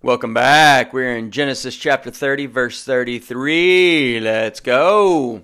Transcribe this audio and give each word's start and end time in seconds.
Welcome 0.00 0.32
back. 0.32 0.92
We're 0.92 1.16
in 1.16 1.32
Genesis 1.32 1.74
chapter 1.74 2.12
30, 2.12 2.46
verse 2.46 2.84
33. 2.84 4.20
Let's 4.20 4.60
go. 4.60 5.42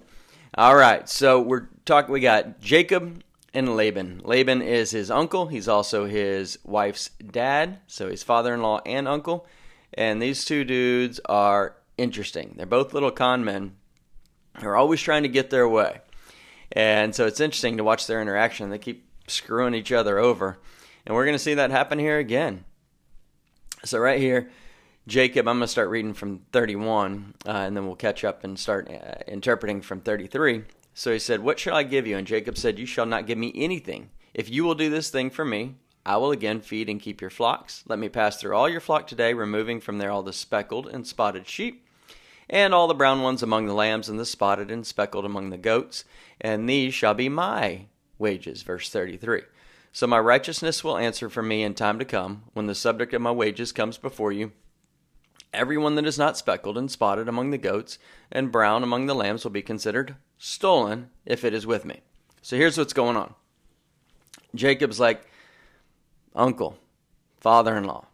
All 0.56 0.76
right, 0.76 1.08
so 1.08 1.40
we're 1.40 1.66
talking, 1.84 2.12
we 2.12 2.20
got 2.20 2.60
Jacob 2.60 3.24
and 3.52 3.74
Laban. 3.74 4.20
Laban 4.22 4.62
is 4.62 4.92
his 4.92 5.10
uncle, 5.10 5.48
he's 5.48 5.66
also 5.66 6.06
his 6.06 6.56
wife's 6.62 7.08
dad, 7.08 7.80
so 7.88 8.08
his 8.08 8.22
father 8.22 8.54
in 8.54 8.62
law 8.62 8.80
and 8.86 9.08
uncle. 9.08 9.44
And 9.92 10.22
these 10.22 10.44
two 10.44 10.62
dudes 10.62 11.18
are 11.24 11.74
interesting. 11.98 12.54
They're 12.56 12.64
both 12.64 12.94
little 12.94 13.10
con 13.10 13.44
men 13.44 13.74
who 14.60 14.68
are 14.68 14.76
always 14.76 15.02
trying 15.02 15.24
to 15.24 15.28
get 15.28 15.50
their 15.50 15.68
way. 15.68 16.00
And 16.70 17.12
so 17.12 17.26
it's 17.26 17.40
interesting 17.40 17.78
to 17.78 17.84
watch 17.84 18.06
their 18.06 18.22
interaction. 18.22 18.70
They 18.70 18.78
keep 18.78 19.04
screwing 19.26 19.74
each 19.74 19.90
other 19.90 20.20
over. 20.20 20.58
And 21.04 21.16
we're 21.16 21.24
going 21.24 21.34
to 21.34 21.42
see 21.42 21.54
that 21.54 21.72
happen 21.72 21.98
here 21.98 22.20
again. 22.20 22.64
So, 23.84 23.98
right 23.98 24.20
here, 24.20 24.50
Jacob, 25.06 25.46
I'm 25.46 25.58
going 25.58 25.66
to 25.66 25.68
start 25.68 25.90
reading 25.90 26.14
from 26.14 26.40
31, 26.52 27.34
uh, 27.46 27.50
and 27.50 27.76
then 27.76 27.86
we'll 27.86 27.96
catch 27.96 28.24
up 28.24 28.42
and 28.42 28.58
start 28.58 28.90
uh, 28.90 29.16
interpreting 29.28 29.82
from 29.82 30.00
33. 30.00 30.64
So 30.94 31.12
he 31.12 31.18
said, 31.18 31.40
What 31.40 31.58
shall 31.58 31.76
I 31.76 31.82
give 31.82 32.06
you? 32.06 32.16
And 32.16 32.26
Jacob 32.26 32.56
said, 32.56 32.78
You 32.78 32.86
shall 32.86 33.04
not 33.04 33.26
give 33.26 33.36
me 33.36 33.52
anything. 33.54 34.10
If 34.32 34.48
you 34.48 34.64
will 34.64 34.74
do 34.74 34.88
this 34.88 35.10
thing 35.10 35.28
for 35.28 35.44
me, 35.44 35.74
I 36.06 36.16
will 36.16 36.30
again 36.30 36.60
feed 36.60 36.88
and 36.88 37.00
keep 37.00 37.20
your 37.20 37.30
flocks. 37.30 37.84
Let 37.86 37.98
me 37.98 38.08
pass 38.08 38.36
through 38.36 38.56
all 38.56 38.68
your 38.68 38.80
flock 38.80 39.06
today, 39.06 39.34
removing 39.34 39.80
from 39.80 39.98
there 39.98 40.10
all 40.10 40.22
the 40.22 40.32
speckled 40.32 40.86
and 40.86 41.06
spotted 41.06 41.46
sheep, 41.46 41.86
and 42.48 42.72
all 42.72 42.88
the 42.88 42.94
brown 42.94 43.22
ones 43.22 43.42
among 43.42 43.66
the 43.66 43.74
lambs, 43.74 44.08
and 44.08 44.18
the 44.18 44.24
spotted 44.24 44.70
and 44.70 44.86
speckled 44.86 45.26
among 45.26 45.50
the 45.50 45.58
goats. 45.58 46.04
And 46.40 46.68
these 46.68 46.94
shall 46.94 47.14
be 47.14 47.28
my 47.28 47.86
wages. 48.18 48.62
Verse 48.62 48.88
33. 48.88 49.42
So 49.94 50.08
my 50.08 50.18
righteousness 50.18 50.82
will 50.82 50.98
answer 50.98 51.30
for 51.30 51.40
me 51.40 51.62
in 51.62 51.74
time 51.74 52.00
to 52.00 52.04
come, 52.04 52.42
when 52.52 52.66
the 52.66 52.74
subject 52.74 53.14
of 53.14 53.22
my 53.22 53.30
wages 53.30 53.70
comes 53.70 53.96
before 53.96 54.32
you. 54.32 54.50
Everyone 55.52 55.94
that 55.94 56.04
is 56.04 56.18
not 56.18 56.36
speckled 56.36 56.76
and 56.76 56.90
spotted 56.90 57.28
among 57.28 57.52
the 57.52 57.58
goats 57.58 57.96
and 58.32 58.50
brown 58.50 58.82
among 58.82 59.06
the 59.06 59.14
lambs 59.14 59.44
will 59.44 59.52
be 59.52 59.62
considered 59.62 60.16
stolen 60.36 61.10
if 61.24 61.44
it 61.44 61.54
is 61.54 61.64
with 61.64 61.84
me. 61.84 62.00
So 62.42 62.56
here's 62.56 62.76
what's 62.76 62.92
going 62.92 63.16
on 63.16 63.34
Jacob's 64.52 64.98
like, 64.98 65.24
Uncle, 66.34 66.76
father 67.38 67.76
in 67.76 67.84
law, 67.84 68.06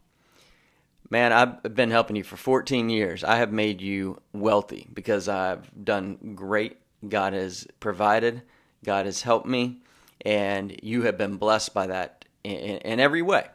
man, 1.09 1.33
I've 1.33 1.75
been 1.75 1.91
helping 1.91 2.17
you 2.17 2.25
for 2.25 2.37
14 2.37 2.91
years. 2.91 3.25
I 3.25 3.37
have 3.37 3.53
made 3.53 3.81
you 3.81 4.20
wealthy 4.34 4.87
because 4.92 5.31
I've 5.31 5.70
done 5.83 6.34
great. 6.34 6.77
God 7.09 7.33
has 7.33 7.67
provided, 7.81 8.42
God 8.84 9.06
has 9.06 9.22
helped 9.22 9.47
me 9.47 9.81
and 10.24 10.78
you 10.82 11.02
have 11.02 11.18
been 11.18 11.36
blessed 11.36 11.74
by 11.74 11.86
that 11.86 12.24
in, 12.44 12.78
in, 12.78 13.00
every 13.00 13.22
way. 13.22 13.46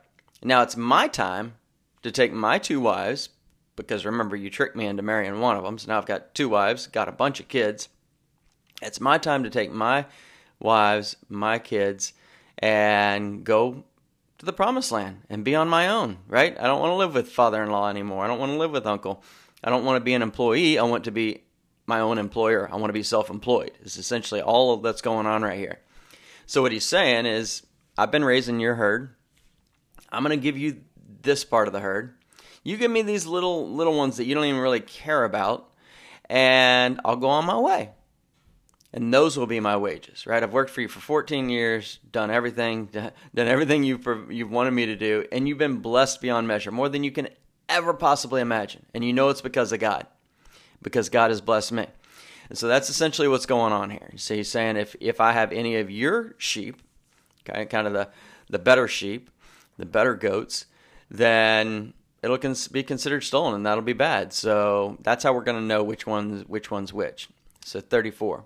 Now 0.43 0.61
it's 0.61 0.77
my 0.77 1.07
time 1.07 1.55
to 2.03 2.11
take 2.11 2.33
my 2.33 2.59
two 2.59 2.79
wives, 2.79 3.29
because 3.75 4.05
remember, 4.05 4.35
you 4.35 4.49
tricked 4.49 4.75
me 4.75 4.85
into 4.85 5.03
marrying 5.03 5.39
one 5.39 5.57
of 5.57 5.63
them, 5.63 5.77
so 5.77 5.87
now 5.87 5.97
I've 5.97 6.05
got 6.05 6.33
two 6.33 6.49
wives, 6.49 6.87
got 6.87 7.09
a 7.09 7.13
bunch 7.13 7.39
of 7.39 7.47
kids. 7.47 7.89
It's 8.81 9.01
my 9.01 9.17
time 9.17 9.43
to 9.43 9.49
take 9.49 9.71
my 9.71 10.05
wives, 10.59 11.15
my 11.29 11.59
kids, 11.59 12.13
and 12.59 13.43
go 13.43 13.83
to 14.37 14.45
the 14.45 14.53
promised 14.53 14.91
land 14.91 15.21
and 15.29 15.43
be 15.43 15.55
on 15.55 15.67
my 15.67 15.87
own, 15.87 16.17
right? 16.27 16.55
I 16.59 16.67
don't 16.67 16.79
want 16.79 16.91
to 16.91 16.95
live 16.95 17.15
with 17.15 17.31
father 17.31 17.63
in 17.63 17.71
law 17.71 17.89
anymore. 17.89 18.23
I 18.23 18.27
don't 18.27 18.39
want 18.39 18.51
to 18.51 18.57
live 18.57 18.71
with 18.71 18.85
uncle. 18.85 19.23
I 19.63 19.69
don't 19.69 19.85
want 19.85 19.97
to 19.97 20.05
be 20.05 20.13
an 20.13 20.21
employee. 20.21 20.77
I 20.77 20.83
want 20.83 21.05
to 21.05 21.11
be 21.11 21.43
my 21.87 21.99
own 21.99 22.17
employer. 22.17 22.69
I 22.71 22.75
want 22.75 22.89
to 22.89 22.93
be 22.93 23.03
self 23.03 23.29
employed. 23.29 23.71
It's 23.81 23.97
essentially 23.97 24.41
all 24.41 24.77
that's 24.77 25.01
going 25.01 25.25
on 25.25 25.43
right 25.43 25.57
here. 25.57 25.79
So 26.45 26.61
what 26.61 26.71
he's 26.71 26.85
saying 26.85 27.25
is, 27.25 27.65
I've 27.97 28.11
been 28.11 28.25
raising 28.25 28.59
your 28.59 28.75
herd. 28.75 29.15
I'm 30.11 30.23
going 30.23 30.37
to 30.37 30.43
give 30.43 30.57
you 30.57 30.81
this 31.21 31.43
part 31.43 31.67
of 31.67 31.73
the 31.73 31.79
herd. 31.79 32.15
You 32.63 32.77
give 32.77 32.91
me 32.91 33.01
these 33.03 33.25
little 33.25 33.69
little 33.69 33.95
ones 33.95 34.17
that 34.17 34.25
you 34.25 34.35
don't 34.35 34.45
even 34.45 34.59
really 34.59 34.79
care 34.79 35.23
about, 35.23 35.71
and 36.29 36.99
I'll 37.05 37.15
go 37.15 37.29
on 37.29 37.45
my 37.45 37.57
way. 37.57 37.91
And 38.93 39.13
those 39.13 39.37
will 39.37 39.45
be 39.45 39.59
my 39.59 39.75
wages, 39.75 40.25
right? 40.25 40.41
I've 40.41 40.53
worked 40.53 40.71
for 40.71 40.81
you 40.81 40.87
for 40.87 41.01
14 41.01 41.49
years, 41.49 41.99
done 42.11 42.31
everything, 42.31 42.85
done 42.85 43.11
everything 43.35 43.83
you've 43.83 44.07
you've 44.29 44.51
wanted 44.51 44.71
me 44.71 44.85
to 44.87 44.95
do, 44.95 45.25
and 45.31 45.47
you've 45.47 45.57
been 45.57 45.77
blessed 45.77 46.21
beyond 46.21 46.47
measure, 46.47 46.71
more 46.71 46.89
than 46.89 47.03
you 47.03 47.11
can 47.11 47.27
ever 47.69 47.93
possibly 47.93 48.41
imagine. 48.41 48.85
And 48.93 49.03
you 49.03 49.13
know 49.13 49.29
it's 49.29 49.41
because 49.41 49.71
of 49.71 49.79
God, 49.79 50.07
because 50.81 51.09
God 51.09 51.29
has 51.29 51.41
blessed 51.41 51.73
me. 51.73 51.87
And 52.49 52.57
so 52.57 52.67
that's 52.67 52.89
essentially 52.89 53.27
what's 53.27 53.45
going 53.45 53.73
on 53.73 53.89
here. 53.89 54.11
So 54.17 54.35
he's 54.35 54.49
saying 54.49 54.77
if, 54.77 54.95
if 54.99 55.19
I 55.19 55.31
have 55.31 55.51
any 55.51 55.75
of 55.77 55.89
your 55.89 56.35
sheep, 56.37 56.81
okay, 57.47 57.65
kind 57.65 57.87
of 57.87 57.93
the, 57.93 58.09
the 58.49 58.59
better 58.59 58.87
sheep, 58.87 59.29
the 59.77 59.85
better 59.85 60.15
goats, 60.15 60.65
then 61.09 61.93
it'll 62.21 62.37
cons- 62.37 62.67
be 62.67 62.83
considered 62.83 63.23
stolen 63.23 63.55
and 63.55 63.65
that'll 63.65 63.83
be 63.83 63.93
bad. 63.93 64.33
So 64.33 64.97
that's 65.01 65.23
how 65.23 65.33
we're 65.33 65.43
going 65.43 65.59
to 65.59 65.65
know 65.65 65.83
which 65.83 66.05
one's, 66.05 66.47
which 66.47 66.69
one's 66.71 66.93
which. 66.93 67.29
So 67.63 67.81
34. 67.81 68.43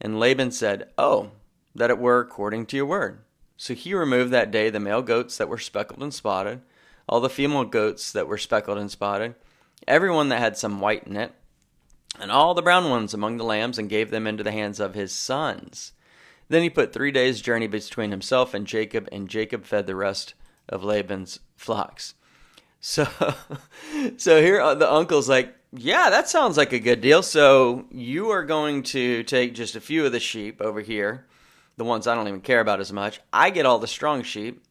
And 0.00 0.18
Laban 0.18 0.50
said, 0.50 0.88
Oh, 0.98 1.30
that 1.74 1.90
it 1.90 1.98
were 1.98 2.20
according 2.20 2.66
to 2.66 2.76
your 2.76 2.86
word. 2.86 3.20
So 3.56 3.74
he 3.74 3.94
removed 3.94 4.32
that 4.32 4.50
day 4.50 4.70
the 4.70 4.80
male 4.80 5.02
goats 5.02 5.36
that 5.36 5.48
were 5.48 5.58
speckled 5.58 6.02
and 6.02 6.12
spotted, 6.12 6.62
all 7.08 7.20
the 7.20 7.30
female 7.30 7.64
goats 7.64 8.12
that 8.12 8.26
were 8.26 8.38
speckled 8.38 8.78
and 8.78 8.90
spotted, 8.90 9.36
everyone 9.86 10.28
that 10.30 10.40
had 10.40 10.56
some 10.56 10.80
white 10.80 11.06
in 11.06 11.16
it, 11.16 11.32
and 12.20 12.30
all 12.30 12.54
the 12.54 12.62
brown 12.62 12.90
ones 12.90 13.14
among 13.14 13.36
the 13.36 13.44
lambs, 13.44 13.78
and 13.78 13.88
gave 13.88 14.10
them 14.10 14.26
into 14.26 14.44
the 14.44 14.52
hands 14.52 14.80
of 14.80 14.94
his 14.94 15.12
sons. 15.12 15.92
Then 16.48 16.62
he 16.62 16.70
put 16.70 16.92
three 16.92 17.12
days' 17.12 17.40
journey 17.40 17.66
between 17.66 18.10
himself 18.10 18.52
and 18.52 18.66
Jacob, 18.66 19.08
and 19.10 19.28
Jacob 19.28 19.64
fed 19.64 19.86
the 19.86 19.96
rest 19.96 20.34
of 20.68 20.84
Laban's 20.84 21.40
flocks. 21.56 22.14
So, 22.84 23.06
so 24.16 24.42
here 24.42 24.74
the 24.74 24.92
uncle's 24.92 25.28
like, 25.28 25.54
yeah, 25.70 26.10
that 26.10 26.28
sounds 26.28 26.56
like 26.56 26.72
a 26.72 26.80
good 26.80 27.00
deal. 27.00 27.22
So 27.22 27.84
you 27.92 28.30
are 28.30 28.44
going 28.44 28.82
to 28.84 29.22
take 29.22 29.54
just 29.54 29.76
a 29.76 29.80
few 29.80 30.04
of 30.04 30.10
the 30.10 30.18
sheep 30.18 30.60
over 30.60 30.80
here, 30.80 31.26
the 31.76 31.84
ones 31.84 32.08
I 32.08 32.16
don't 32.16 32.26
even 32.26 32.40
care 32.40 32.58
about 32.58 32.80
as 32.80 32.92
much. 32.92 33.20
I 33.32 33.50
get 33.50 33.66
all 33.66 33.78
the 33.78 33.86
strong 33.86 34.24
sheep. 34.24 34.64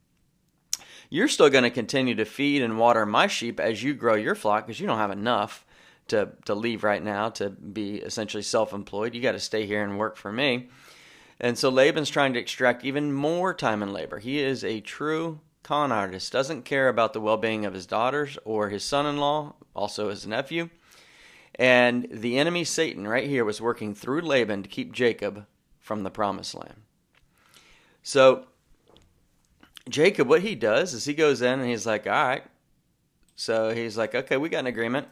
You're 1.10 1.30
still 1.30 1.50
going 1.50 1.64
to 1.64 1.70
continue 1.70 2.16
to 2.16 2.26
feed 2.26 2.62
and 2.62 2.78
water 2.78 3.06
my 3.06 3.28
sheep 3.28 3.62
as 3.62 3.82
you 3.82 3.94
grow 3.94 4.16
your 4.16 4.36
flock 4.36 4.68
because 4.68 4.82
you 4.82 4.88
don't 4.88 4.98
have 4.98 5.12
enough 5.12 5.66
to 6.08 6.30
to 6.46 6.56
leave 6.56 6.84
right 6.84 7.04
now 7.04 7.30
to 7.30 7.50
be 7.50 7.96
essentially 7.96 8.44
self-employed. 8.44 9.16
You 9.16 9.22
got 9.22 9.34
to 9.34 9.40
stay 9.40 9.66
here 9.66 9.84
and 9.84 9.98
work 9.98 10.18
for 10.18 10.32
me. 10.32 10.70
And 11.40 11.58
so 11.58 11.70
Laban's 11.70 12.10
trying 12.10 12.34
to 12.34 12.40
extract 12.40 12.86
even 12.86 13.12
more 13.12 13.54
time 13.54 13.82
and 13.82 13.92
labor. 13.92 14.20
He 14.20 14.40
is 14.40 14.64
a 14.64 14.80
true 14.80 15.40
con 15.64 15.92
artist, 15.92 16.32
doesn't 16.32 16.66
care 16.66 16.88
about 16.88 17.14
the 17.14 17.22
well-being 17.22 17.66
of 17.66 17.74
his 17.74 17.86
daughters 17.86 18.38
or 18.46 18.70
his 18.70 18.84
son-in-law, 18.84 19.56
also 19.76 20.10
his 20.10 20.28
nephew. 20.28 20.70
And 21.56 22.08
the 22.12 22.38
enemy 22.38 22.64
Satan 22.64 23.08
right 23.08 23.28
here 23.28 23.44
was 23.44 23.60
working 23.60 23.96
through 23.96 24.22
Laban 24.22 24.64
to 24.64 24.70
keep 24.70 24.92
Jacob 24.92 25.46
from 25.80 26.04
the 26.04 26.12
promised 26.12 26.56
land. 26.56 26.82
So 28.04 28.46
Jacob, 29.90 30.28
what 30.28 30.42
he 30.42 30.56
does 30.56 30.94
is 30.94 31.06
he 31.06 31.14
goes 31.14 31.42
in 31.42 31.60
and 31.60 31.70
he's 31.70 31.86
like, 31.86 32.06
all 32.06 32.14
right. 32.14 32.44
So 33.36 33.74
he's 33.74 33.98
like, 33.98 34.14
okay, 34.14 34.38
we 34.38 34.50
got 34.50 34.60
an 34.60 34.68
agreement. 34.68 35.08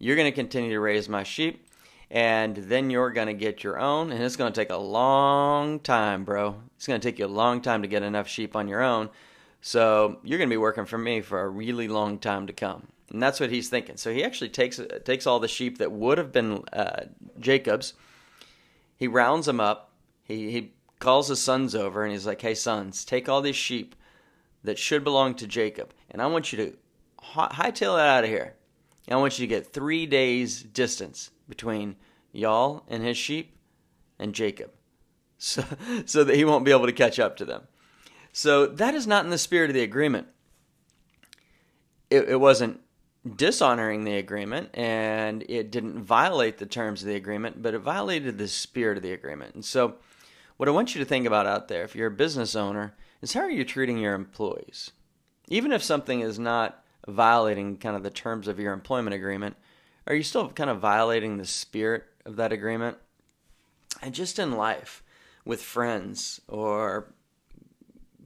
You're 0.00 0.16
going 0.16 0.32
to 0.32 0.34
continue 0.34 0.70
to 0.70 0.80
raise 0.80 1.10
my 1.10 1.22
sheep, 1.22 1.68
and 2.10 2.56
then 2.56 2.88
you're 2.88 3.10
going 3.10 3.26
to 3.26 3.34
get 3.34 3.62
your 3.62 3.78
own, 3.78 4.10
and 4.10 4.22
it's 4.24 4.34
going 4.34 4.50
to 4.50 4.60
take 4.60 4.70
a 4.70 4.76
long 4.76 5.78
time, 5.78 6.24
bro. 6.24 6.56
It's 6.76 6.86
going 6.86 6.98
to 6.98 7.06
take 7.06 7.18
you 7.18 7.26
a 7.26 7.28
long 7.28 7.60
time 7.60 7.82
to 7.82 7.88
get 7.88 8.02
enough 8.02 8.26
sheep 8.26 8.56
on 8.56 8.66
your 8.66 8.82
own. 8.82 9.10
So 9.60 10.18
you're 10.24 10.38
going 10.38 10.48
to 10.48 10.54
be 10.54 10.56
working 10.56 10.86
for 10.86 10.96
me 10.96 11.20
for 11.20 11.42
a 11.42 11.48
really 11.48 11.86
long 11.86 12.18
time 12.18 12.46
to 12.46 12.52
come. 12.54 12.88
And 13.10 13.22
that's 13.22 13.40
what 13.40 13.50
he's 13.50 13.68
thinking. 13.68 13.98
So 13.98 14.10
he 14.10 14.24
actually 14.24 14.48
takes 14.48 14.80
takes 15.04 15.26
all 15.26 15.38
the 15.38 15.48
sheep 15.48 15.78
that 15.78 15.92
would 15.92 16.16
have 16.16 16.32
been 16.32 16.64
uh, 16.72 17.04
Jacob's. 17.38 17.92
He 18.96 19.06
rounds 19.06 19.46
them 19.46 19.60
up. 19.60 19.92
He 20.22 20.50
he 20.50 20.72
calls 20.98 21.28
his 21.28 21.42
sons 21.42 21.74
over 21.74 22.04
and 22.04 22.12
he's 22.12 22.26
like, 22.26 22.40
"Hey 22.40 22.54
sons, 22.54 23.04
take 23.04 23.28
all 23.28 23.42
these 23.42 23.56
sheep 23.56 23.96
that 24.62 24.78
should 24.78 25.04
belong 25.04 25.34
to 25.34 25.46
Jacob, 25.46 25.92
and 26.10 26.22
I 26.22 26.26
want 26.26 26.52
you 26.52 26.58
to 26.58 26.76
hightail 27.20 27.98
it 27.98 28.06
out 28.06 28.24
of 28.24 28.30
here. 28.30 28.54
I 29.12 29.16
want 29.16 29.38
you 29.38 29.46
to 29.46 29.54
get 29.54 29.72
three 29.72 30.06
days 30.06 30.62
distance 30.62 31.30
between 31.48 31.96
y'all 32.32 32.84
and 32.88 33.02
his 33.02 33.16
sheep 33.16 33.56
and 34.18 34.34
Jacob, 34.34 34.70
so, 35.38 35.64
so 36.06 36.24
that 36.24 36.36
he 36.36 36.44
won't 36.44 36.64
be 36.64 36.70
able 36.70 36.86
to 36.86 36.92
catch 36.92 37.18
up 37.18 37.36
to 37.38 37.44
them. 37.44 37.62
So 38.32 38.66
that 38.66 38.94
is 38.94 39.06
not 39.06 39.24
in 39.24 39.30
the 39.30 39.38
spirit 39.38 39.70
of 39.70 39.74
the 39.74 39.82
agreement. 39.82 40.28
It, 42.08 42.28
it 42.28 42.40
wasn't 42.40 42.80
dishonoring 43.36 44.04
the 44.04 44.16
agreement 44.16 44.70
and 44.74 45.44
it 45.48 45.70
didn't 45.70 46.02
violate 46.02 46.58
the 46.58 46.66
terms 46.66 47.02
of 47.02 47.08
the 47.08 47.16
agreement, 47.16 47.62
but 47.62 47.74
it 47.74 47.80
violated 47.80 48.38
the 48.38 48.48
spirit 48.48 48.96
of 48.96 49.02
the 49.02 49.12
agreement. 49.12 49.54
And 49.54 49.64
so, 49.64 49.96
what 50.56 50.68
I 50.68 50.72
want 50.72 50.94
you 50.94 50.98
to 50.98 51.06
think 51.06 51.26
about 51.26 51.46
out 51.46 51.68
there, 51.68 51.84
if 51.84 51.96
you're 51.96 52.08
a 52.08 52.10
business 52.10 52.54
owner, 52.54 52.94
is 53.22 53.32
how 53.32 53.40
are 53.40 53.50
you 53.50 53.64
treating 53.64 53.98
your 53.98 54.14
employees? 54.14 54.90
Even 55.48 55.72
if 55.72 55.82
something 55.82 56.20
is 56.20 56.38
not 56.38 56.84
violating 57.06 57.76
kind 57.76 57.96
of 57.96 58.02
the 58.02 58.10
terms 58.10 58.48
of 58.48 58.58
your 58.58 58.72
employment 58.72 59.14
agreement, 59.14 59.56
are 60.06 60.14
you 60.14 60.22
still 60.22 60.48
kind 60.50 60.70
of 60.70 60.80
violating 60.80 61.36
the 61.36 61.46
spirit 61.46 62.04
of 62.24 62.36
that 62.36 62.52
agreement? 62.52 62.96
And 64.02 64.14
just 64.14 64.38
in 64.38 64.52
life, 64.52 65.02
with 65.44 65.62
friends 65.62 66.40
or 66.48 67.12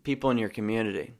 people 0.02 0.30
in 0.30 0.38
your 0.38 0.48
community, 0.48 1.14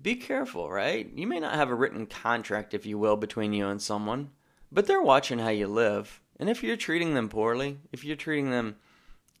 be 0.00 0.14
careful, 0.14 0.70
right? 0.70 1.10
You 1.14 1.26
may 1.26 1.40
not 1.40 1.54
have 1.54 1.70
a 1.70 1.74
written 1.74 2.06
contract, 2.06 2.74
if 2.74 2.86
you 2.86 2.98
will, 2.98 3.16
between 3.16 3.52
you 3.52 3.68
and 3.68 3.80
someone, 3.82 4.30
but 4.72 4.86
they're 4.86 5.02
watching 5.02 5.38
how 5.38 5.48
you 5.48 5.66
live. 5.66 6.20
And 6.38 6.48
if 6.48 6.62
you're 6.62 6.76
treating 6.76 7.14
them 7.14 7.28
poorly, 7.28 7.78
if 7.92 8.04
you're 8.04 8.16
treating 8.16 8.50
them 8.50 8.76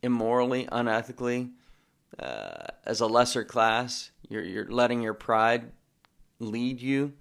immorally, 0.02 0.66
unethically, 0.66 1.52
uh, 2.18 2.66
as 2.84 3.00
a 3.00 3.06
lesser 3.06 3.44
class, 3.44 4.10
you're, 4.28 4.42
you're 4.42 4.70
letting 4.70 5.00
your 5.00 5.14
pride 5.14 5.70
lead 6.40 6.80
you, 6.80 7.12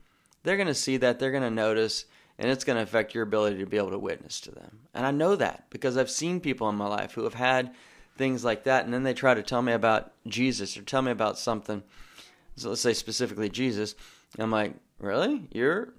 they're 0.44 0.58
going 0.58 0.68
to 0.68 0.74
see 0.74 0.98
that, 0.98 1.20
they're 1.20 1.32
going 1.32 1.44
to 1.44 1.52
notice, 1.52 2.06
and 2.40 2.50
it's 2.50 2.64
going 2.64 2.78
to 2.78 2.84
affect 2.84 3.14
your 3.14 3.24
ability 3.24 3.58
to 3.60 3.66
be 3.66 3.78
able 3.78 3.92
to 3.92 4.00
witness 4.00 4.40
to 4.42 4.52
them. 4.52 4.80
And 4.94 5.06
I 5.06 5.12
know 5.12 5.36
that 5.36 5.66
because 5.70 5.98
I've 5.98 6.10
seen 6.10 6.40
people 6.40 6.70
in 6.70 6.76
my 6.76 6.88
life 6.88 7.12
who 7.14 7.26
have 7.26 7.36
had 7.36 7.76
things 8.18 8.44
like 8.44 8.64
that, 8.64 8.86
and 8.86 8.94
then 8.94 9.04
they 9.04 9.14
try 9.14 9.34
to 9.34 9.44
tell 9.44 9.62
me 9.62 9.74
about 9.74 10.14
Jesus 10.28 10.78
or 10.78 10.82
tell 10.82 11.02
me 11.02 11.12
about 11.12 11.38
something. 11.38 11.84
So 12.56 12.70
let's 12.70 12.82
say 12.82 12.94
specifically 12.94 13.50
Jesus. 13.50 13.96
I'm 14.38 14.52
like, 14.52 14.74
really? 15.00 15.48
You're 15.52 15.94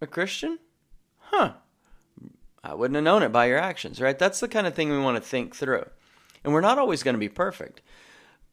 a 0.00 0.06
Christian? 0.06 0.58
Huh. 1.18 1.52
I 2.64 2.74
wouldn't 2.74 2.94
have 2.96 3.04
known 3.04 3.22
it 3.22 3.32
by 3.32 3.46
your 3.46 3.58
actions, 3.58 4.00
right? 4.00 4.18
That's 4.18 4.40
the 4.40 4.48
kind 4.48 4.66
of 4.66 4.74
thing 4.74 4.90
we 4.90 4.98
want 4.98 5.16
to 5.16 5.22
think 5.22 5.54
through. 5.54 5.84
And 6.44 6.52
we're 6.52 6.60
not 6.60 6.78
always 6.78 7.02
going 7.02 7.14
to 7.14 7.20
be 7.20 7.28
perfect. 7.28 7.80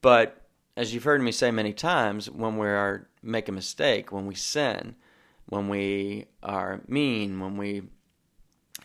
But 0.01 0.38
as 0.79 0.93
you've 0.93 1.03
heard 1.03 1.21
me 1.21 1.33
say 1.33 1.51
many 1.51 1.73
times, 1.73 2.29
when 2.29 2.57
we 2.57 2.65
are 2.65 3.09
make 3.21 3.49
a 3.49 3.51
mistake, 3.51 4.13
when 4.13 4.25
we 4.25 4.33
sin, 4.33 4.95
when 5.47 5.67
we 5.67 6.27
are 6.41 6.79
mean, 6.87 7.41
when 7.41 7.57
we 7.57 7.81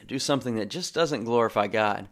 do 0.09 0.19
something 0.19 0.57
that 0.57 0.69
just 0.69 0.93
doesn't 0.93 1.23
glorify 1.23 1.69
God, 1.69 2.09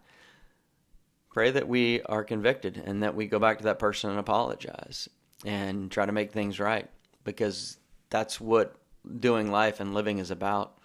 pray 1.33 1.51
that 1.51 1.67
we 1.67 2.01
are 2.03 2.23
convicted 2.23 2.81
and 2.85 3.03
that 3.03 3.13
we 3.13 3.27
go 3.27 3.39
back 3.39 3.57
to 3.57 3.65
that 3.65 3.77
person 3.77 4.09
and 4.09 4.19
apologize 4.19 5.09
and 5.43 5.91
try 5.91 6.05
to 6.05 6.13
make 6.13 6.31
things 6.31 6.61
right 6.61 6.89
because 7.25 7.75
that's 8.09 8.39
what 8.39 8.77
doing 9.19 9.51
life 9.51 9.81
and 9.81 9.93
living 9.93 10.17
is 10.17 10.31
about. 10.31 10.77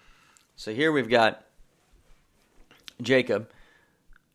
So 0.57 0.73
here 0.73 0.91
we've 0.91 1.09
got 1.09 1.45
Jacob 3.01 3.49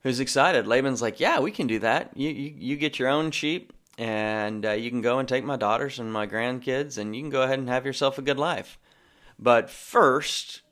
who's 0.05 0.20
excited. 0.20 0.67
Laban's 0.67 1.02
like, 1.02 1.20
"Yeah, 1.20 1.40
we 1.40 1.50
can 1.50 1.67
do 1.67 1.81
that. 1.81 2.17
You 2.17 2.31
you, 2.31 2.55
you 2.56 2.76
get 2.78 2.99
your 2.99 3.10
own 3.10 3.31
sheep 3.31 3.75
and 3.99 4.67
uh, 4.67 4.73
you 4.73 4.91
can 4.91 5.00
go 5.00 5.19
and 5.19 5.29
take 5.29 5.44
my 5.44 5.56
daughters 5.56 5.99
and 5.99 6.12
my 6.12 6.26
grandkids 6.26 6.99
and 6.99 7.14
you 7.14 7.23
can 7.23 7.31
go 7.31 7.43
ahead 7.43 7.58
and 7.58 7.69
have 7.69 7.87
yourself 7.87 8.19
a 8.19 8.23
good 8.23 8.38
life. 8.38 8.79
But 9.38 9.70
first, 9.70 10.62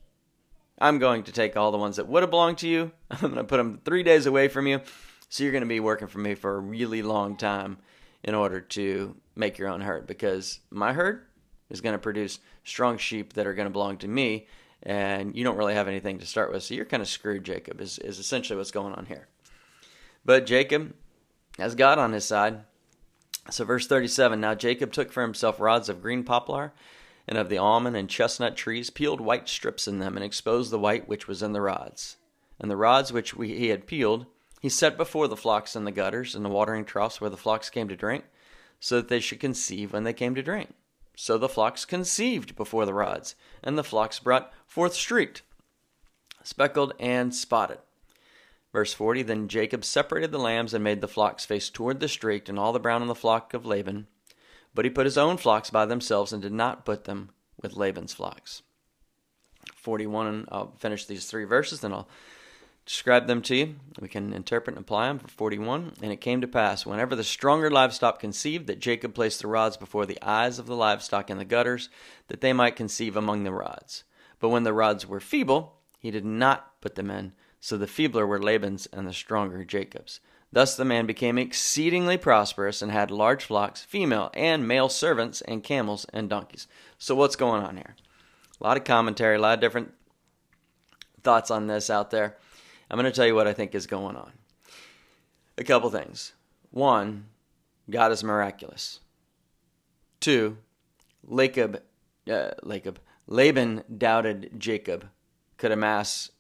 I'm 0.79 0.99
going 0.99 1.25
to 1.25 1.33
take 1.33 1.57
all 1.57 1.71
the 1.71 1.79
ones 1.79 1.97
that 1.97 2.09
would 2.09 2.23
have 2.23 2.31
belonged 2.31 2.59
to 2.59 2.69
you. 2.69 2.93
I'm 3.11 3.21
going 3.21 3.35
to 3.35 3.45
put 3.45 3.59
them 3.59 3.81
3 3.85 4.03
days 4.03 4.27
away 4.27 4.49
from 4.49 4.67
you. 4.67 4.81
So 5.29 5.45
you're 5.45 5.53
going 5.53 5.63
to 5.63 5.69
be 5.69 5.81
working 5.81 6.09
for 6.09 6.19
me 6.19 6.35
for 6.35 6.57
a 6.57 6.61
really 6.61 7.03
long 7.03 7.37
time 7.37 7.79
in 8.23 8.35
order 8.35 8.61
to 8.61 9.17
make 9.35 9.59
your 9.59 9.69
own 9.69 9.81
herd 9.81 10.07
because 10.07 10.61
my 10.71 10.93
herd 10.93 11.27
is 11.71 11.81
going 11.81 11.95
to 11.95 11.99
produce 11.99 12.39
strong 12.65 12.99
sheep 12.99 13.33
that 13.33 13.47
are 13.47 13.55
going 13.55 13.67
to 13.67 13.73
belong 13.73 13.97
to 13.99 14.09
me 14.09 14.47
and 14.83 15.37
you 15.37 15.45
don't 15.45 15.57
really 15.57 15.75
have 15.75 15.89
anything 15.89 16.19
to 16.19 16.27
start 16.27 16.53
with. 16.53 16.63
So 16.63 16.75
you're 16.75 16.85
kind 16.85 17.03
of 17.03 17.09
screwed, 17.09 17.45
Jacob, 17.45 17.81
is, 17.81 17.99
is 17.99 18.19
essentially 18.19 18.57
what's 18.57 18.73
going 18.73 18.95
on 18.95 19.07
here. 19.07 19.29
But 20.25 20.47
Jacob 20.47 20.95
has 21.59 21.75
God 21.75 21.99
on 21.99 22.13
his 22.13 22.25
side. 22.25 22.61
So, 23.50 23.65
verse 23.65 23.87
37 23.87 24.41
Now 24.41 24.55
Jacob 24.55 24.93
took 24.93 25.12
for 25.12 25.23
himself 25.23 25.61
rods 25.61 25.89
of 25.89 26.03
green 26.03 26.25
poplar 26.25 26.73
and 27.27 27.39
of 27.39 27.49
the 27.49 27.59
almond 27.59 27.97
and 27.97 28.09
chestnut 28.09 28.56
trees, 28.56 28.91
peeled 28.91 29.21
white 29.21 29.49
strips 29.49 29.87
in 29.87 29.99
them, 29.99 30.17
and 30.17 30.25
exposed 30.25 30.71
the 30.71 30.79
white 30.79 31.09
which 31.09 31.29
was 31.29 31.43
in 31.43 31.53
the 31.53 31.61
rods. 31.61 32.17
And 32.59 32.71
the 32.71 32.77
rods 32.77 33.12
which 33.12 33.35
we, 33.35 33.56
he 33.56 33.69
had 33.69 33.87
peeled, 33.87 34.27
he 34.61 34.69
set 34.69 34.97
before 34.97 35.29
the 35.29 35.37
flocks 35.37 35.75
in 35.75 35.85
the 35.85 35.93
gutters 35.93 36.35
and 36.35 36.44
the 36.44 36.49
watering 36.49 36.85
troughs 36.85 37.21
where 37.21 37.31
the 37.31 37.37
flocks 37.37 37.71
came 37.71 37.89
to 37.89 37.97
drink, 37.97 38.25
so 38.81 38.97
that 38.97 39.09
they 39.09 39.21
should 39.21 39.41
conceive 39.41 39.93
when 39.93 40.05
they 40.05 40.12
came 40.12 40.35
to 40.35 40.43
drink. 40.43 40.75
So 41.17 41.38
the 41.38 41.49
flocks 41.49 41.85
conceived 41.85 42.56
before 42.56 42.87
the 42.87 42.95
rods, 42.95 43.35
and 43.62 43.77
the 43.77 43.85
flocks 43.85 44.19
brought 44.19 44.53
forth 44.67 44.95
streaked, 44.95 45.43
speckled, 46.43 46.95
and 46.99 47.35
spotted. 47.35 47.79
Verse 48.73 48.95
40 48.95 49.23
Then 49.23 49.49
Jacob 49.49 49.85
separated 49.85 50.33
the 50.33 50.39
lambs 50.39 50.75
and 50.75 50.83
made 50.83 51.01
the 51.01 51.09
flocks 51.09 51.45
face 51.45 51.71
toward 51.71 52.01
the 52.01 52.09
streaked, 52.09 52.49
and 52.49 52.59
all 52.59 52.73
the 52.73 52.81
brown 52.81 53.03
in 53.03 53.09
the 53.09 53.15
flock 53.15 53.55
of 53.55 53.67
Laban. 53.67 54.07
But 54.75 54.85
he 54.85 54.91
put 54.91 55.07
his 55.07 55.19
own 55.19 55.37
flocks 55.37 55.71
by 55.71 55.85
themselves 55.85 56.33
and 56.33 56.43
did 56.43 56.53
not 56.53 56.85
put 56.85 57.05
them 57.05 57.31
with 57.61 57.77
Laban's 57.77 58.15
flocks. 58.15 58.63
41, 59.77 60.27
and 60.27 60.49
I'll 60.51 60.75
finish 60.79 61.05
these 61.05 61.27
three 61.27 61.45
verses, 61.45 61.81
then 61.81 61.93
I'll 61.93 62.09
describe 62.87 63.27
them 63.27 63.43
to 63.43 63.55
you. 63.55 63.75
We 64.01 64.09
can 64.09 64.33
interpret 64.33 64.77
and 64.77 64.83
apply 64.83 65.09
them 65.09 65.19
for 65.19 65.29
41. 65.29 65.95
And 66.03 66.13
it 66.13 66.21
came 66.21 66.41
to 66.41 66.49
pass, 66.49 66.87
whenever 66.87 67.15
the 67.15 67.25
stronger 67.25 67.71
livestock 67.71 68.19
conceived, 68.19 68.67
that 68.67 68.81
Jacob 68.81 69.15
placed 69.15 69.41
the 69.41 69.49
rods 69.49 69.77
before 69.77 70.07
the 70.07 70.19
eyes 70.23 70.59
of 70.59 70.67
the 70.67 70.77
livestock 70.77 71.31
in 71.31 71.39
the 71.39 71.45
gutters, 71.45 71.89
that 72.29 72.41
they 72.41 72.53
might 72.53 72.77
conceive 72.77 73.17
among 73.17 73.45
the 73.45 73.53
rods. 73.53 74.05
But 74.41 74.49
when 74.49 74.65
the 74.65 74.73
rods 74.73 75.07
were 75.07 75.21
feeble, 75.21 75.75
he 75.99 76.11
did 76.11 76.25
not 76.25 76.81
put 76.81 76.95
them 76.97 77.11
in. 77.11 77.35
So 77.62 77.79
the 77.79 77.87
feebler 77.87 78.26
were 78.26 78.43
Laban's 78.43 78.87
and 78.87 79.06
the 79.06 79.12
stronger 79.12 79.64
Jacob's. 79.64 80.19
Thus 80.50 80.75
the 80.75 80.85
man 80.85 81.06
became 81.06 81.38
exceedingly 81.38 82.17
prosperous 82.19 82.82
and 82.82 82.91
had 82.91 83.12
large 83.12 83.44
flocks, 83.44 83.85
female 83.85 84.32
and 84.35 84.67
male 84.67 84.88
servants, 84.88 85.43
and 85.43 85.62
camels 85.62 86.05
and 86.12 86.29
donkeys. 86.29 86.67
So 86.99 87.14
what's 87.14 87.37
going 87.37 87.62
on 87.62 87.76
here? 87.76 87.94
A 88.61 88.64
lot 88.64 88.76
of 88.76 88.82
commentary, 88.82 89.37
a 89.37 89.38
lot 89.38 89.55
of 89.55 89.61
different 89.61 89.94
thoughts 91.23 91.53
on 91.53 91.69
this 91.69 91.88
out 91.88 92.11
there. 92.11 92.37
I'm 92.91 92.99
going 92.99 93.11
to 93.11 93.14
tell 93.14 93.29
you 93.29 93.37
what 93.37 93.47
I 93.47 93.53
think 93.53 93.76
is 93.76 93.87
going 93.87 94.17
on. 94.17 94.32
A 95.56 95.62
couple 95.62 95.88
things. 95.88 96.32
One, 96.73 97.26
God 97.88 98.11
is 98.11 98.25
miraculous. 98.25 98.99
Two, 100.19 100.59
Laban, 101.23 101.79
uh, 102.29 102.50
Laban, 102.64 102.97
Laban 103.29 103.85
doubted 103.97 104.50
Jacob 104.59 105.09
could 105.59 105.70
amass 105.70 106.32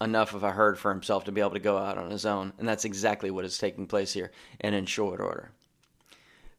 enough 0.00 0.34
of 0.34 0.42
a 0.42 0.52
herd 0.52 0.78
for 0.78 0.92
himself 0.92 1.24
to 1.24 1.32
be 1.32 1.40
able 1.40 1.50
to 1.52 1.58
go 1.58 1.78
out 1.78 1.98
on 1.98 2.10
his 2.10 2.26
own, 2.26 2.52
and 2.58 2.68
that's 2.68 2.84
exactly 2.84 3.30
what 3.30 3.44
is 3.44 3.58
taking 3.58 3.86
place 3.86 4.12
here, 4.12 4.30
and 4.60 4.74
in 4.74 4.86
short 4.86 5.20
order. 5.20 5.50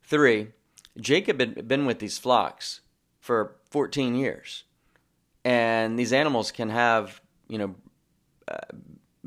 Three, 0.04 0.50
Jacob 1.00 1.40
had 1.40 1.68
been 1.68 1.86
with 1.86 2.00
these 2.00 2.18
flocks 2.18 2.82
for 3.20 3.56
14 3.72 4.16
years, 4.16 4.64
and 5.44 6.00
these 6.00 6.14
animals 6.14 6.52
can 6.52 6.70
have, 6.70 7.22
you 7.48 7.58
know, 7.58 7.76
uh, 8.48 8.76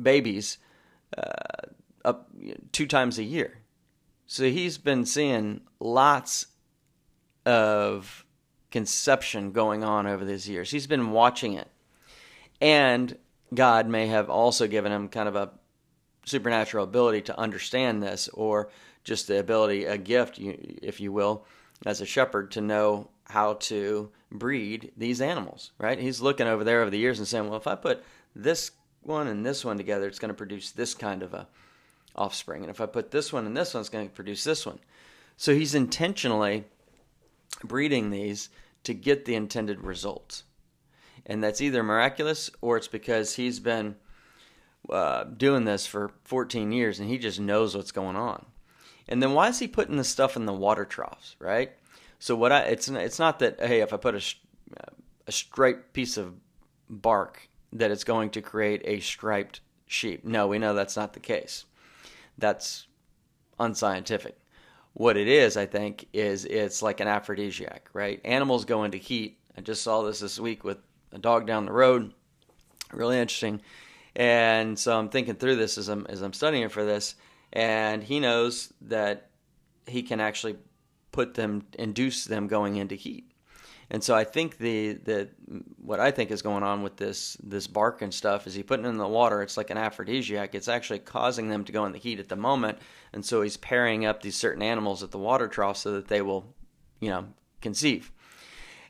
babies 0.00 0.58
uh, 1.16 1.66
up 2.04 2.30
two 2.72 2.86
times 2.86 3.18
a 3.18 3.24
year. 3.24 3.58
So 4.26 4.44
he's 4.44 4.78
been 4.78 5.04
seeing 5.04 5.62
lots 5.80 6.46
of 7.46 8.24
conception 8.70 9.52
going 9.52 9.82
on 9.82 10.06
over 10.06 10.24
these 10.24 10.48
years. 10.48 10.70
He's 10.70 10.86
been 10.86 11.10
watching 11.10 11.54
it. 11.54 11.68
And 12.60 13.16
God 13.54 13.88
may 13.88 14.06
have 14.06 14.28
also 14.28 14.66
given 14.66 14.92
him 14.92 15.08
kind 15.08 15.28
of 15.28 15.36
a 15.36 15.50
supernatural 16.24 16.84
ability 16.84 17.22
to 17.22 17.38
understand 17.38 18.02
this, 18.02 18.28
or 18.34 18.68
just 19.04 19.26
the 19.26 19.38
ability, 19.38 19.86
a 19.86 19.96
gift, 19.96 20.38
if 20.38 21.00
you 21.00 21.12
will, 21.12 21.46
as 21.86 22.00
a 22.00 22.06
shepherd 22.06 22.50
to 22.50 22.60
know 22.60 23.08
how 23.24 23.54
to 23.54 24.10
breed 24.30 24.92
these 24.96 25.20
animals, 25.20 25.72
right? 25.78 25.98
He's 25.98 26.20
looking 26.20 26.46
over 26.46 26.64
there 26.64 26.82
over 26.82 26.90
the 26.90 26.98
years 26.98 27.18
and 27.18 27.26
saying, 27.26 27.48
well, 27.48 27.58
if 27.58 27.66
I 27.66 27.74
put 27.74 28.02
this 28.34 28.72
one 29.02 29.26
and 29.26 29.46
this 29.46 29.64
one 29.64 29.78
together, 29.78 30.06
it's 30.06 30.18
going 30.18 30.30
to 30.30 30.34
produce 30.34 30.70
this 30.70 30.94
kind 30.94 31.22
of 31.22 31.32
a 31.32 31.48
offspring. 32.14 32.62
And 32.62 32.70
if 32.70 32.80
I 32.80 32.86
put 32.86 33.10
this 33.10 33.32
one 33.32 33.46
and 33.46 33.56
this 33.56 33.72
one, 33.72 33.80
it's 33.80 33.88
going 33.88 34.08
to 34.08 34.14
produce 34.14 34.44
this 34.44 34.66
one. 34.66 34.78
So 35.36 35.54
he's 35.54 35.74
intentionally 35.74 36.64
breeding 37.64 38.10
these 38.10 38.50
to 38.84 38.92
get 38.92 39.24
the 39.24 39.34
intended 39.34 39.82
result. 39.82 40.42
And 41.28 41.44
that's 41.44 41.60
either 41.60 41.82
miraculous 41.82 42.50
or 42.60 42.76
it's 42.76 42.88
because 42.88 43.34
he's 43.36 43.60
been 43.60 43.96
uh, 44.90 45.24
doing 45.24 45.64
this 45.64 45.86
for 45.86 46.10
14 46.24 46.72
years 46.72 46.98
and 46.98 47.08
he 47.08 47.18
just 47.18 47.38
knows 47.38 47.76
what's 47.76 47.92
going 47.92 48.16
on. 48.16 48.46
And 49.08 49.22
then 49.22 49.34
why 49.34 49.48
is 49.48 49.58
he 49.58 49.68
putting 49.68 49.96
the 49.96 50.04
stuff 50.04 50.36
in 50.36 50.46
the 50.46 50.52
water 50.52 50.84
troughs, 50.84 51.36
right? 51.38 51.72
So 52.18 52.34
what 52.34 52.52
I 52.52 52.62
it's 52.62 52.88
it's 52.88 53.18
not 53.18 53.38
that 53.38 53.60
hey 53.60 53.80
if 53.80 53.92
I 53.92 53.96
put 53.96 54.14
a 54.14 54.22
a 55.26 55.32
straight 55.32 55.92
piece 55.92 56.16
of 56.16 56.34
bark 56.88 57.48
that 57.72 57.90
it's 57.90 58.04
going 58.04 58.30
to 58.30 58.42
create 58.42 58.82
a 58.84 58.98
striped 59.00 59.60
sheep. 59.86 60.24
No, 60.24 60.48
we 60.48 60.58
know 60.58 60.74
that's 60.74 60.96
not 60.96 61.12
the 61.12 61.20
case. 61.20 61.66
That's 62.38 62.86
unscientific. 63.60 64.38
What 64.94 65.16
it 65.16 65.28
is, 65.28 65.56
I 65.56 65.66
think, 65.66 66.08
is 66.12 66.44
it's 66.46 66.82
like 66.82 67.00
an 67.00 67.08
aphrodisiac, 67.08 67.90
right? 67.92 68.20
Animals 68.24 68.64
go 68.64 68.84
into 68.84 68.96
heat. 68.98 69.38
I 69.56 69.60
just 69.60 69.82
saw 69.82 70.02
this 70.02 70.20
this 70.20 70.40
week 70.40 70.64
with 70.64 70.78
a 71.12 71.18
dog 71.18 71.46
down 71.46 71.66
the 71.66 71.72
road. 71.72 72.12
Really 72.92 73.18
interesting. 73.18 73.60
And 74.16 74.78
so 74.78 74.98
I'm 74.98 75.08
thinking 75.08 75.36
through 75.36 75.56
this 75.56 75.78
as 75.78 75.88
I'm 75.88 76.06
as 76.08 76.22
I'm 76.22 76.32
studying 76.32 76.68
for 76.68 76.84
this, 76.84 77.14
and 77.52 78.02
he 78.02 78.18
knows 78.18 78.72
that 78.82 79.30
he 79.86 80.02
can 80.02 80.20
actually 80.20 80.56
put 81.12 81.34
them 81.34 81.66
induce 81.78 82.24
them 82.24 82.46
going 82.48 82.76
into 82.76 82.94
heat. 82.94 83.30
And 83.90 84.04
so 84.04 84.14
I 84.14 84.24
think 84.24 84.58
the 84.58 84.94
the 84.94 85.28
what 85.78 86.00
I 86.00 86.10
think 86.10 86.30
is 86.30 86.42
going 86.42 86.62
on 86.62 86.82
with 86.82 86.96
this 86.96 87.36
this 87.42 87.66
bark 87.66 88.02
and 88.02 88.12
stuff 88.12 88.46
is 88.46 88.54
he 88.54 88.62
putting 88.62 88.84
it 88.84 88.88
in 88.88 88.98
the 88.98 89.08
water. 89.08 89.40
It's 89.40 89.56
like 89.56 89.70
an 89.70 89.78
aphrodisiac. 89.78 90.54
It's 90.54 90.68
actually 90.68 90.98
causing 90.98 91.48
them 91.48 91.64
to 91.64 91.72
go 91.72 91.86
in 91.86 91.92
the 91.92 91.98
heat 91.98 92.18
at 92.18 92.28
the 92.28 92.36
moment, 92.36 92.78
and 93.12 93.24
so 93.24 93.40
he's 93.40 93.56
pairing 93.56 94.04
up 94.04 94.22
these 94.22 94.36
certain 94.36 94.62
animals 94.62 95.02
at 95.02 95.10
the 95.10 95.18
water 95.18 95.48
trough 95.48 95.78
so 95.78 95.92
that 95.92 96.08
they 96.08 96.20
will, 96.20 96.54
you 97.00 97.08
know, 97.08 97.28
conceive. 97.60 98.12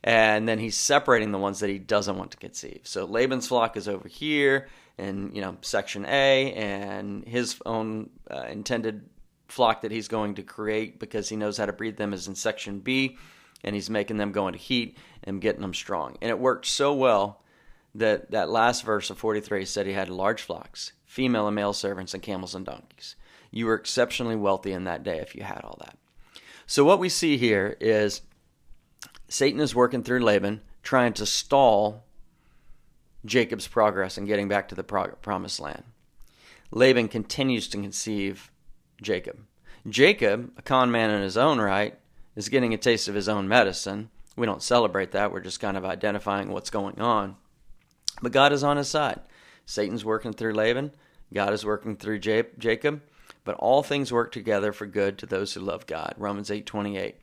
And 0.04 0.48
then 0.48 0.58
he's 0.58 0.76
separating 0.76 1.32
the 1.32 1.38
ones 1.38 1.60
that 1.60 1.70
he 1.70 1.78
doesn't 1.78 2.16
want 2.16 2.30
to 2.32 2.36
conceive. 2.36 2.80
So 2.84 3.04
Laban's 3.04 3.48
flock 3.48 3.76
is 3.76 3.88
over 3.88 4.08
here 4.08 4.68
in 4.96 5.34
you 5.34 5.40
know 5.40 5.56
section 5.60 6.04
A, 6.06 6.52
and 6.52 7.24
his 7.26 7.56
own 7.64 8.10
uh, 8.30 8.46
intended 8.48 9.08
flock 9.48 9.82
that 9.82 9.90
he's 9.90 10.08
going 10.08 10.34
to 10.34 10.42
create 10.42 10.98
because 10.98 11.28
he 11.28 11.36
knows 11.36 11.56
how 11.56 11.66
to 11.66 11.72
breed 11.72 11.96
them 11.96 12.12
is 12.12 12.28
in 12.28 12.34
section 12.34 12.80
B, 12.80 13.16
and 13.64 13.74
he's 13.74 13.90
making 13.90 14.18
them 14.18 14.32
go 14.32 14.46
into 14.48 14.58
heat 14.58 14.96
and 15.24 15.40
getting 15.40 15.62
them 15.62 15.74
strong. 15.74 16.16
And 16.20 16.30
it 16.30 16.38
worked 16.38 16.66
so 16.66 16.94
well 16.94 17.42
that 17.94 18.30
that 18.30 18.50
last 18.50 18.84
verse 18.84 19.10
of 19.10 19.18
43 19.18 19.64
said 19.64 19.86
he 19.86 19.92
had 19.92 20.10
large 20.10 20.42
flocks, 20.42 20.92
female 21.06 21.46
and 21.46 21.56
male 21.56 21.72
servants, 21.72 22.14
and 22.14 22.22
camels 22.22 22.54
and 22.54 22.66
donkeys. 22.66 23.16
You 23.50 23.66
were 23.66 23.74
exceptionally 23.74 24.36
wealthy 24.36 24.72
in 24.72 24.84
that 24.84 25.02
day 25.02 25.18
if 25.18 25.34
you 25.34 25.42
had 25.42 25.62
all 25.64 25.78
that. 25.80 25.96
So 26.66 26.84
what 26.84 26.98
we 26.98 27.08
see 27.08 27.38
here 27.38 27.78
is 27.80 28.20
Satan 29.28 29.60
is 29.60 29.74
working 29.74 30.02
through 30.02 30.20
Laban, 30.24 30.62
trying 30.82 31.12
to 31.14 31.26
stall 31.26 32.04
Jacob's 33.24 33.68
progress 33.68 34.16
in 34.16 34.24
getting 34.24 34.48
back 34.48 34.68
to 34.68 34.74
the 34.74 34.84
promised 34.84 35.60
land. 35.60 35.84
Laban 36.70 37.08
continues 37.08 37.68
to 37.68 37.78
conceive 37.78 38.50
Jacob. 39.00 39.38
Jacob, 39.88 40.52
a 40.56 40.62
con 40.62 40.90
man 40.90 41.10
in 41.10 41.22
his 41.22 41.36
own 41.36 41.60
right, 41.60 41.98
is 42.36 42.48
getting 42.48 42.74
a 42.74 42.78
taste 42.78 43.08
of 43.08 43.14
his 43.14 43.28
own 43.28 43.48
medicine. 43.48 44.10
We 44.36 44.46
don't 44.46 44.62
celebrate 44.62 45.12
that. 45.12 45.32
We're 45.32 45.40
just 45.40 45.60
kind 45.60 45.76
of 45.76 45.84
identifying 45.84 46.50
what's 46.50 46.70
going 46.70 47.00
on. 47.00 47.36
But 48.22 48.32
God 48.32 48.52
is 48.52 48.64
on 48.64 48.76
his 48.76 48.88
side. 48.88 49.20
Satan's 49.66 50.04
working 50.04 50.32
through 50.32 50.54
Laban. 50.54 50.92
God 51.32 51.52
is 51.52 51.64
working 51.64 51.96
through 51.96 52.20
Jacob. 52.20 53.02
But 53.44 53.56
all 53.56 53.82
things 53.82 54.12
work 54.12 54.32
together 54.32 54.72
for 54.72 54.86
good 54.86 55.18
to 55.18 55.26
those 55.26 55.54
who 55.54 55.60
love 55.60 55.86
God. 55.86 56.14
Romans 56.16 56.50
8 56.50 56.66
28. 56.66 57.16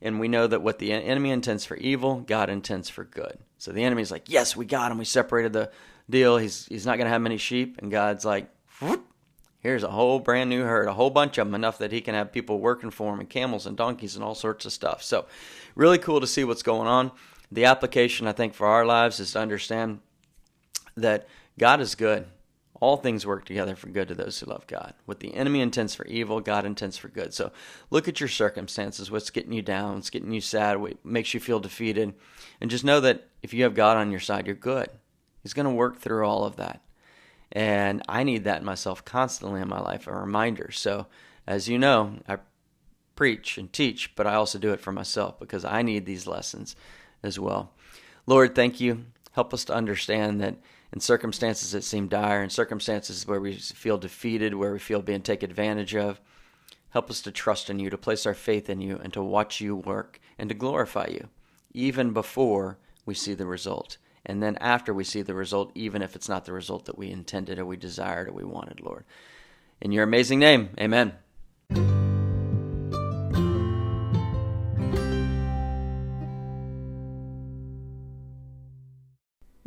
And 0.00 0.20
we 0.20 0.28
know 0.28 0.46
that 0.46 0.62
what 0.62 0.78
the 0.78 0.92
enemy 0.92 1.30
intends 1.30 1.64
for 1.64 1.76
evil, 1.76 2.20
God 2.20 2.50
intends 2.50 2.88
for 2.88 3.04
good. 3.04 3.38
So 3.58 3.72
the 3.72 3.82
enemy's 3.82 4.10
like, 4.10 4.28
yes, 4.28 4.56
we 4.56 4.64
got 4.64 4.92
him. 4.92 4.98
We 4.98 5.04
separated 5.04 5.52
the 5.52 5.70
deal. 6.08 6.36
He's, 6.36 6.66
he's 6.66 6.86
not 6.86 6.96
going 6.96 7.06
to 7.06 7.12
have 7.12 7.20
many 7.20 7.36
sheep. 7.36 7.78
And 7.78 7.90
God's 7.90 8.24
like, 8.24 8.48
Whoop. 8.80 9.04
here's 9.58 9.82
a 9.82 9.90
whole 9.90 10.20
brand 10.20 10.50
new 10.50 10.62
herd, 10.62 10.86
a 10.86 10.94
whole 10.94 11.10
bunch 11.10 11.38
of 11.38 11.46
them, 11.46 11.54
enough 11.54 11.78
that 11.78 11.90
he 11.90 12.00
can 12.00 12.14
have 12.14 12.30
people 12.30 12.60
working 12.60 12.90
for 12.90 13.12
him, 13.12 13.18
and 13.18 13.28
camels 13.28 13.66
and 13.66 13.76
donkeys 13.76 14.14
and 14.14 14.24
all 14.24 14.36
sorts 14.36 14.64
of 14.66 14.72
stuff. 14.72 15.02
So, 15.02 15.26
really 15.74 15.98
cool 15.98 16.20
to 16.20 16.26
see 16.26 16.44
what's 16.44 16.62
going 16.62 16.86
on. 16.86 17.10
The 17.50 17.64
application, 17.64 18.28
I 18.28 18.32
think, 18.32 18.54
for 18.54 18.66
our 18.66 18.86
lives 18.86 19.18
is 19.18 19.32
to 19.32 19.40
understand 19.40 20.00
that 20.96 21.26
God 21.58 21.80
is 21.80 21.94
good. 21.94 22.26
All 22.80 22.96
things 22.96 23.26
work 23.26 23.44
together 23.44 23.74
for 23.74 23.88
good 23.88 24.08
to 24.08 24.14
those 24.14 24.38
who 24.38 24.46
love 24.46 24.66
God. 24.66 24.94
What 25.04 25.20
the 25.20 25.34
enemy 25.34 25.60
intends 25.60 25.94
for 25.94 26.06
evil, 26.06 26.40
God 26.40 26.64
intends 26.64 26.96
for 26.96 27.08
good. 27.08 27.34
So 27.34 27.50
look 27.90 28.06
at 28.06 28.20
your 28.20 28.28
circumstances, 28.28 29.10
what's 29.10 29.30
getting 29.30 29.52
you 29.52 29.62
down, 29.62 29.94
what's 29.94 30.10
getting 30.10 30.32
you 30.32 30.40
sad, 30.40 30.76
what 30.76 31.04
makes 31.04 31.34
you 31.34 31.40
feel 31.40 31.60
defeated, 31.60 32.14
and 32.60 32.70
just 32.70 32.84
know 32.84 33.00
that 33.00 33.26
if 33.42 33.52
you 33.52 33.64
have 33.64 33.74
God 33.74 33.96
on 33.96 34.10
your 34.10 34.20
side, 34.20 34.46
you're 34.46 34.54
good. 34.54 34.88
He's 35.42 35.54
going 35.54 35.66
to 35.66 35.72
work 35.72 35.98
through 35.98 36.26
all 36.26 36.44
of 36.44 36.56
that. 36.56 36.82
And 37.50 38.02
I 38.08 38.24
need 38.24 38.44
that 38.44 38.62
myself 38.62 39.04
constantly 39.04 39.60
in 39.60 39.68
my 39.68 39.80
life, 39.80 40.06
a 40.06 40.12
reminder. 40.12 40.70
So, 40.70 41.06
as 41.46 41.68
you 41.68 41.78
know, 41.78 42.18
I 42.28 42.38
preach 43.16 43.58
and 43.58 43.72
teach, 43.72 44.14
but 44.14 44.26
I 44.26 44.34
also 44.34 44.58
do 44.58 44.72
it 44.72 44.80
for 44.80 44.92
myself 44.92 45.40
because 45.40 45.64
I 45.64 45.82
need 45.82 46.06
these 46.06 46.26
lessons 46.26 46.76
as 47.22 47.38
well. 47.38 47.72
Lord, 48.26 48.54
thank 48.54 48.80
you. 48.80 49.06
Help 49.32 49.54
us 49.54 49.64
to 49.64 49.74
understand 49.74 50.40
that 50.40 50.56
in 50.92 51.00
circumstances 51.00 51.72
that 51.72 51.84
seem 51.84 52.08
dire, 52.08 52.42
in 52.42 52.50
circumstances 52.50 53.26
where 53.26 53.40
we 53.40 53.54
feel 53.54 53.98
defeated, 53.98 54.54
where 54.54 54.72
we 54.72 54.78
feel 54.78 55.02
being 55.02 55.22
taken 55.22 55.50
advantage 55.50 55.94
of. 55.94 56.20
Help 56.90 57.10
us 57.10 57.20
to 57.22 57.30
trust 57.30 57.68
in 57.68 57.78
you, 57.78 57.90
to 57.90 57.98
place 57.98 58.24
our 58.24 58.34
faith 58.34 58.70
in 58.70 58.80
you, 58.80 58.98
and 59.02 59.12
to 59.12 59.22
watch 59.22 59.60
you 59.60 59.76
work 59.76 60.18
and 60.38 60.48
to 60.48 60.54
glorify 60.54 61.06
you, 61.10 61.28
even 61.74 62.12
before 62.12 62.78
we 63.04 63.14
see 63.14 63.34
the 63.34 63.46
result. 63.46 63.98
And 64.24 64.42
then 64.42 64.56
after 64.60 64.92
we 64.94 65.04
see 65.04 65.22
the 65.22 65.34
result, 65.34 65.70
even 65.74 66.02
if 66.02 66.16
it's 66.16 66.28
not 66.28 66.44
the 66.44 66.52
result 66.52 66.86
that 66.86 66.98
we 66.98 67.10
intended 67.10 67.58
or 67.58 67.66
we 67.66 67.76
desired 67.76 68.28
or 68.28 68.32
we 68.32 68.44
wanted, 68.44 68.80
Lord. 68.80 69.04
In 69.80 69.92
your 69.92 70.04
amazing 70.04 70.38
name, 70.38 70.70
amen. 70.78 71.12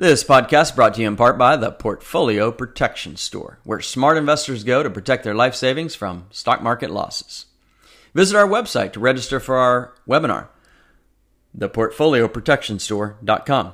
This 0.02 0.24
podcast 0.24 0.76
brought 0.76 0.96
to 0.96 1.02
you 1.02 1.08
in 1.08 1.16
part 1.16 1.38
by 1.38 1.56
the 1.56 1.72
Portfolio 1.72 2.52
Protection 2.52 3.18
Store, 3.18 3.60
where 3.64 3.82
smart 3.82 4.18
investors 4.18 4.64
go 4.64 4.82
to 4.82 4.90
protect 4.90 5.24
their 5.24 5.36
life 5.36 5.54
savings 5.54 5.94
from 5.94 6.26
stock 6.32 6.64
market 6.64 6.90
losses. 6.90 7.46
Visit 8.16 8.36
our 8.36 8.48
website 8.48 8.94
to 8.94 9.00
register 9.00 9.40
for 9.40 9.58
our 9.58 9.94
webinar, 10.10 10.48
theportfolioprotectionstore.com. 11.56 13.74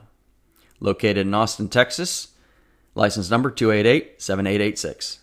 Located 0.82 1.18
in 1.20 1.34
Austin, 1.34 1.70
Texas, 1.70 2.34
license 2.96 3.32
number 3.32 3.50
288 3.50 4.22
7886. 4.22 5.20